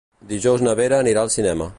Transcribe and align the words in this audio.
Dijous 0.29 0.63
na 0.67 0.73
Vera 0.79 1.01
anirà 1.03 1.27
al 1.27 1.33
cinema. 1.37 1.69